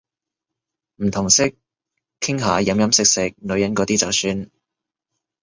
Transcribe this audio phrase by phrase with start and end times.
[0.95, 1.43] 唔同色，
[2.19, 4.49] 傾下飲飲食食女人嗰啲就算